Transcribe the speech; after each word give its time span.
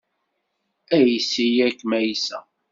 Ayes-iyi 0.95 1.61
ad 1.65 1.73
kem-ayseɣ. 1.79 2.43